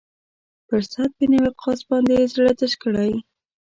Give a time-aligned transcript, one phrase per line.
[0.67, 3.11] پر سعد بن وقاص باندې یې زړه تش کړی.